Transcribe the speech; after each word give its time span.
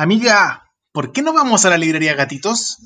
Amiga, 0.00 0.72
¿por 0.92 1.12
qué 1.12 1.20
no 1.20 1.34
vamos 1.34 1.66
a 1.66 1.68
la 1.68 1.76
librería 1.76 2.14
Gatitos? 2.14 2.78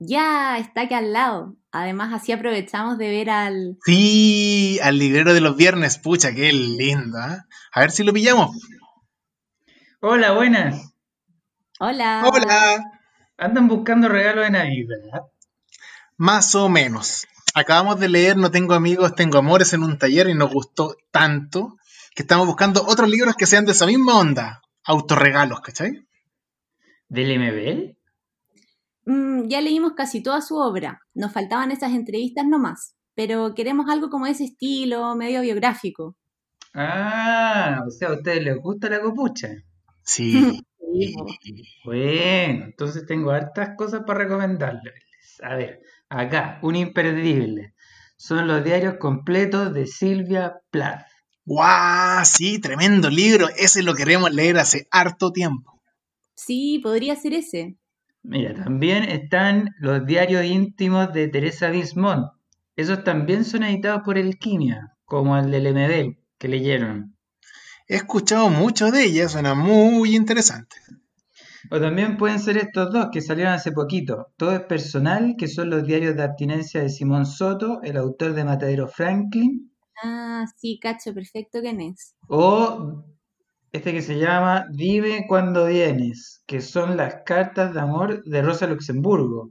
Ya, 0.00 0.58
está 0.58 0.80
aquí 0.80 0.94
al 0.94 1.12
lado. 1.12 1.54
Además, 1.70 2.12
así 2.12 2.32
aprovechamos 2.32 2.98
de 2.98 3.10
ver 3.10 3.30
al... 3.30 3.78
Sí, 3.84 4.80
al 4.82 4.98
librero 4.98 5.34
de 5.34 5.40
los 5.40 5.56
viernes. 5.56 5.98
Pucha, 5.98 6.34
qué 6.34 6.52
lindo. 6.52 7.16
¿eh? 7.16 7.38
A 7.72 7.80
ver 7.80 7.92
si 7.92 8.02
lo 8.02 8.12
pillamos. 8.12 8.56
Hola, 10.00 10.32
buenas. 10.32 10.92
Hola. 11.78 12.24
Hola. 12.26 12.90
¿Andan 13.38 13.68
buscando 13.68 14.08
regalos 14.08 14.42
de 14.42 14.50
Navidad? 14.50 15.22
Más 16.16 16.56
o 16.56 16.68
menos. 16.68 17.28
Acabamos 17.54 18.00
de 18.00 18.08
leer 18.08 18.36
No 18.36 18.50
tengo 18.50 18.74
amigos, 18.74 19.14
tengo 19.14 19.38
amores 19.38 19.74
en 19.74 19.84
un 19.84 19.96
taller 19.96 20.28
y 20.28 20.34
nos 20.34 20.52
gustó 20.52 20.96
tanto 21.12 21.76
que 22.16 22.22
estamos 22.22 22.48
buscando 22.48 22.84
otros 22.84 23.08
libros 23.08 23.36
que 23.36 23.46
sean 23.46 23.64
de 23.64 23.70
esa 23.70 23.86
misma 23.86 24.18
onda. 24.18 24.60
Autorregalos, 24.82 25.60
¿cachai? 25.60 26.04
¿Del 27.12 27.38
MBL? 27.38 27.94
Mm, 29.04 29.46
ya 29.48 29.60
leímos 29.60 29.92
casi 29.92 30.22
toda 30.22 30.40
su 30.40 30.56
obra. 30.56 31.02
Nos 31.12 31.30
faltaban 31.30 31.70
esas 31.70 31.92
entrevistas 31.92 32.46
nomás. 32.46 32.96
Pero 33.14 33.52
queremos 33.54 33.90
algo 33.90 34.08
como 34.08 34.26
ese 34.26 34.44
estilo, 34.44 35.14
medio 35.14 35.42
biográfico. 35.42 36.16
Ah, 36.72 37.82
o 37.86 37.90
sea, 37.90 38.08
a 38.08 38.14
ustedes 38.14 38.42
les 38.42 38.56
gusta 38.56 38.88
la 38.88 39.02
copucha. 39.02 39.48
Sí. 40.02 40.58
Bueno, 41.84 42.64
entonces 42.66 43.06
tengo 43.06 43.30
hartas 43.30 43.70
cosas 43.78 44.02
para 44.06 44.20
recomendarles. 44.20 44.92
A 45.42 45.54
ver, 45.54 45.80
acá, 46.10 46.58
un 46.62 46.76
imperdible. 46.76 47.74
Son 48.16 48.46
los 48.46 48.62
diarios 48.62 48.96
completos 48.98 49.72
de 49.72 49.86
Silvia 49.86 50.60
Plath. 50.70 51.06
¡Guau! 51.46 52.24
Sí, 52.24 52.58
tremendo 52.58 53.08
libro. 53.08 53.48
Ese 53.56 53.82
lo 53.82 53.94
queremos 53.94 54.32
leer 54.32 54.58
hace 54.58 54.86
harto 54.90 55.32
tiempo. 55.32 55.71
Sí, 56.44 56.80
podría 56.82 57.14
ser 57.14 57.34
ese. 57.34 57.76
Mira, 58.24 58.54
también 58.54 59.04
están 59.04 59.70
los 59.78 60.04
diarios 60.06 60.44
íntimos 60.44 61.12
de 61.12 61.28
Teresa 61.28 61.70
Bismont. 61.70 62.32
Esos 62.74 63.04
también 63.04 63.44
son 63.44 63.62
editados 63.62 64.02
por 64.04 64.18
Elquimia, 64.18 64.96
como 65.04 65.36
el 65.36 65.50
del 65.50 65.66
MD 65.68 66.18
que 66.38 66.48
leyeron. 66.48 67.16
He 67.86 67.96
escuchado 67.96 68.48
mucho 68.48 68.90
de 68.90 69.04
ellas, 69.04 69.32
suena 69.32 69.54
muy 69.54 70.16
interesante. 70.16 70.76
O 71.70 71.78
también 71.80 72.16
pueden 72.16 72.40
ser 72.40 72.56
estos 72.56 72.92
dos 72.92 73.08
que 73.12 73.20
salieron 73.20 73.52
hace 73.52 73.70
poquito. 73.70 74.32
Todo 74.36 74.52
es 74.52 74.62
personal, 74.62 75.36
que 75.38 75.46
son 75.46 75.70
los 75.70 75.86
diarios 75.86 76.16
de 76.16 76.24
abstinencia 76.24 76.82
de 76.82 76.88
Simón 76.88 77.24
Soto, 77.24 77.80
el 77.82 77.96
autor 77.96 78.34
de 78.34 78.44
Matadero 78.44 78.88
Franklin. 78.88 79.72
Ah, 80.02 80.44
sí, 80.56 80.80
cacho, 80.80 81.14
perfecto, 81.14 81.60
¿quién 81.60 81.80
es? 81.80 82.16
O 82.26 83.04
este 83.72 83.92
que 83.92 84.02
se 84.02 84.18
llama 84.18 84.66
Dime 84.70 85.24
cuando 85.26 85.66
vienes, 85.66 86.42
que 86.46 86.60
son 86.60 86.98
las 86.98 87.22
cartas 87.24 87.72
de 87.72 87.80
amor 87.80 88.22
de 88.24 88.42
Rosa 88.42 88.66
Luxemburgo, 88.66 89.50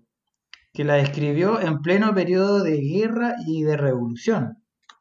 que 0.73 0.83
la 0.83 0.99
escribió 0.99 1.59
en 1.59 1.81
pleno 1.81 2.13
periodo 2.13 2.63
de 2.63 2.79
guerra 2.79 3.33
y 3.47 3.63
de 3.63 3.77
revolución. 3.77 4.57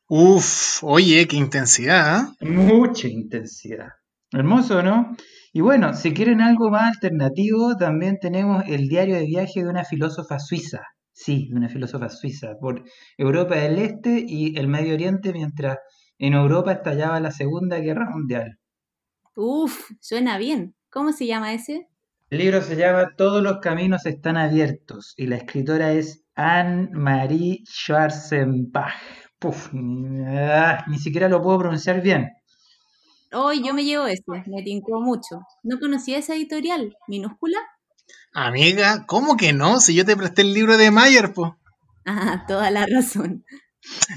Uf, 0.08 0.82
oye, 0.82 1.28
qué 1.28 1.36
intensidad. 1.36 2.30
¿eh? 2.40 2.48
Mucha 2.48 3.08
intensidad. 3.08 3.88
Hermoso, 4.32 4.82
¿no? 4.82 5.14
Y 5.52 5.60
bueno, 5.60 5.92
si 5.94 6.14
quieren 6.14 6.40
algo 6.40 6.70
más 6.70 6.94
alternativo, 6.94 7.76
también 7.76 8.18
tenemos 8.20 8.64
el 8.68 8.88
diario 8.88 9.16
de 9.16 9.26
viaje 9.26 9.62
de 9.62 9.68
una 9.68 9.84
filósofa 9.84 10.38
suiza. 10.38 10.80
Sí, 11.12 11.48
de 11.50 11.56
una 11.56 11.68
filósofa 11.68 12.08
suiza, 12.08 12.54
por 12.58 12.84
Europa 13.18 13.56
del 13.56 13.78
Este 13.78 14.24
y 14.26 14.58
el 14.58 14.68
Medio 14.68 14.94
Oriente, 14.94 15.32
mientras 15.34 15.76
en 16.18 16.32
Europa 16.32 16.72
estallaba 16.72 17.20
la 17.20 17.32
Segunda 17.32 17.78
Guerra 17.78 18.08
Mundial. 18.08 18.59
Uf, 19.42 19.92
suena 20.00 20.36
bien. 20.36 20.74
¿Cómo 20.90 21.12
se 21.12 21.26
llama 21.26 21.54
ese? 21.54 21.88
El 22.28 22.40
libro 22.40 22.60
se 22.60 22.76
llama 22.76 23.16
Todos 23.16 23.42
los 23.42 23.58
caminos 23.60 24.04
están 24.04 24.36
abiertos 24.36 25.14
y 25.16 25.28
la 25.28 25.36
escritora 25.36 25.92
es 25.92 26.24
Anne-Marie 26.34 27.64
Schwarzenbach. 27.64 28.92
Puf, 29.38 29.70
ah, 30.26 30.84
ni 30.88 30.98
siquiera 30.98 31.30
lo 31.30 31.40
puedo 31.40 31.58
pronunciar 31.58 32.02
bien. 32.02 32.28
Hoy 33.32 33.66
yo 33.66 33.72
me 33.72 33.82
llevo 33.82 34.06
ese, 34.08 34.22
me 34.46 34.62
tincó 34.62 35.00
mucho. 35.00 35.40
¿No 35.62 35.80
conocía 35.80 36.18
esa 36.18 36.34
editorial? 36.34 36.94
¿Minúscula? 37.08 37.60
Amiga, 38.34 39.06
¿cómo 39.06 39.38
que 39.38 39.54
no? 39.54 39.80
Si 39.80 39.94
yo 39.94 40.04
te 40.04 40.18
presté 40.18 40.42
el 40.42 40.52
libro 40.52 40.76
de 40.76 40.90
Mayer, 40.90 41.32
po. 41.32 41.56
Ah, 42.04 42.44
toda 42.46 42.70
la 42.70 42.84
razón. 42.84 43.46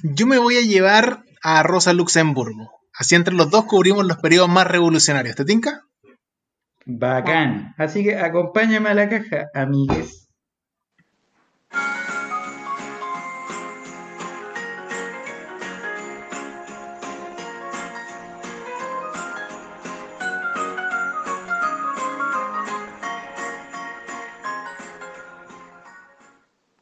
Yo 0.04 0.28
me 0.28 0.38
voy 0.38 0.58
a 0.58 0.62
llevar 0.62 1.24
a 1.42 1.64
Rosa 1.64 1.94
Luxemburgo. 1.94 2.83
Así 2.94 3.16
entre 3.16 3.34
los 3.34 3.50
dos 3.50 3.66
cubrimos 3.66 4.06
los 4.06 4.18
periodos 4.18 4.50
más 4.50 4.68
revolucionarios. 4.68 5.36
¿Te 5.36 5.46
tinca? 5.46 5.82
Bacán. 6.86 7.74
Así 7.78 8.04
que 8.04 8.18
acompáñame 8.18 8.90
a 8.90 8.94
la 8.94 9.10
caja, 9.10 9.50
amigues. 9.54 10.28